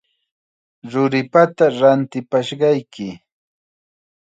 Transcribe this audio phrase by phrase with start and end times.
[0.93, 3.07] Ruripata ratipashqayki.